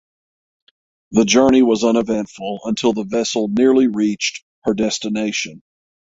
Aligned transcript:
The 1.11 1.25
journey 1.25 1.61
was 1.61 1.83
uneventful 1.83 2.61
until 2.63 2.91
the 2.91 3.03
vessel 3.03 3.47
nearly 3.49 3.85
reached 3.87 4.43
her 4.63 4.73
destination. 4.73 5.61